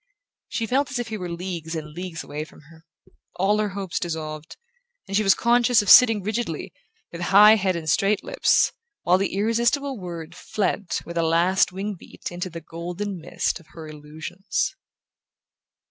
She 0.49 0.65
felt 0.65 0.89
as 0.89 0.97
if 0.97 1.09
he 1.09 1.17
were 1.19 1.29
leagues 1.29 1.75
and 1.75 1.91
leagues 1.93 2.23
away 2.23 2.43
from 2.43 2.61
her. 2.71 2.85
All 3.35 3.59
her 3.59 3.69
hopes 3.69 3.99
dissolved, 3.99 4.57
and 5.07 5.15
she 5.15 5.21
was 5.21 5.35
conscious 5.35 5.83
of 5.83 5.91
sitting 5.91 6.23
rigidly, 6.23 6.73
with 7.11 7.21
high 7.21 7.53
head 7.55 7.75
and 7.75 7.87
straight 7.87 8.23
lips, 8.23 8.71
while 9.03 9.19
the 9.19 9.35
irresistible 9.35 9.99
word 9.99 10.33
fled 10.33 10.87
with 11.05 11.19
a 11.19 11.21
last 11.23 11.71
wing 11.71 11.93
beat 11.99 12.31
into 12.31 12.49
the 12.49 12.61
golden 12.61 13.19
mist 13.19 13.59
of 13.59 13.67
her 13.73 13.87
illusions... 13.87 14.75